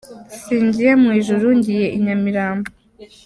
Singiye 0.41 0.91
mu 1.01 1.09
Ijuru 1.19 1.45
ngiye 1.57 1.87
i 1.97 1.99
Nyamirambo 2.05 2.67